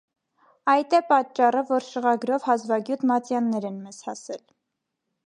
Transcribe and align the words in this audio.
Այդ 0.71 0.93
է 0.99 1.01
պատճառը, 1.11 1.61
որ 1.71 1.85
շղագրով 1.89 2.47
հազվագյուտ 2.53 3.05
մատյաններ 3.13 3.69
են 3.71 3.79
մեզ 3.87 4.01
հասել։ 4.09 4.43